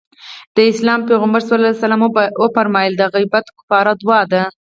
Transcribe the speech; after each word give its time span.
د 0.55 0.57
اسلام 0.71 0.99
پيغمبر 1.09 1.41
ص 1.49 1.51
وفرمايل 2.41 2.93
د 2.97 3.03
غيبت 3.15 3.45
کفاره 3.57 3.93
دعا 4.01 4.21
ده. 4.31 4.43